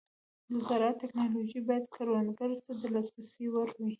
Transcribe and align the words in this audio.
د 0.49 0.51
زراعت 0.67 0.95
ټيکنالوژي 1.03 1.59
باید 1.67 1.85
کروندګرو 1.95 2.57
ته 2.65 2.71
د 2.81 2.83
لاسرسي 2.95 3.45
وړ 3.53 3.67
وي. 3.77 3.89